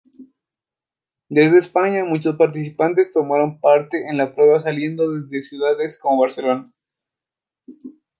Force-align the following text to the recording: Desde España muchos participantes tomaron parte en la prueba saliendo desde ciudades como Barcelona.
Desde 1.29 1.59
España 1.59 2.03
muchos 2.03 2.35
participantes 2.35 3.13
tomaron 3.13 3.59
parte 3.59 4.09
en 4.09 4.17
la 4.17 4.33
prueba 4.33 4.59
saliendo 4.59 5.11
desde 5.11 5.43
ciudades 5.43 5.99
como 5.99 6.21
Barcelona. 6.21 6.63